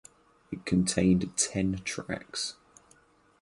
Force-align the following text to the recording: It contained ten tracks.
It 0.51 0.65
contained 0.65 1.37
ten 1.37 1.79
tracks. 1.85 2.55